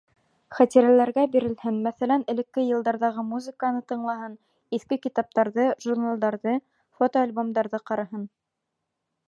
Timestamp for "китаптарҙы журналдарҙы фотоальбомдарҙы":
5.05-7.85